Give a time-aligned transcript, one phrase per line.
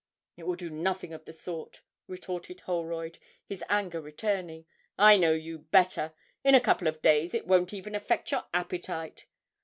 [0.37, 4.65] 'It will do nothing of the sort!' retorted Holroyd, his anger returning;
[4.97, 9.27] 'I know you better in a couple of days it won't even affect your appetite!